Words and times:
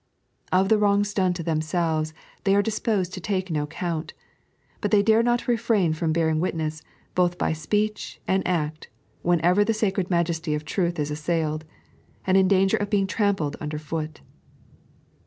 Of 0.51 0.69
the 0.69 0.79
wrongs 0.79 1.13
done 1.13 1.31
to 1.33 1.43
themselves, 1.43 2.11
they 2.43 2.55
are 2.55 2.63
disposed 2.63 3.13
to 3.13 3.21
take 3.21 3.51
no 3.51 3.67
count; 3.67 4.15
but 4.81 4.89
they 4.89 5.03
dare 5.03 5.21
not 5.21 5.47
refrain 5.47 5.93
from 5.93 6.11
bearing 6.11 6.39
witness, 6.39 6.81
both 7.13 7.37
by 7.37 7.53
speech 7.53 8.19
and 8.27 8.41
act, 8.47 8.89
whenever 9.21 9.63
the 9.63 9.75
sacred 9.75 10.09
majesty 10.09 10.55
of 10.55 10.65
truth 10.65 10.97
is 10.97 11.11
assailed, 11.11 11.65
and 12.25 12.35
in 12.35 12.47
danger 12.47 12.77
of 12.77 12.89
being 12.89 13.05
trampled 13.05 13.57
under 13.61 13.77
foot. 13.77 14.21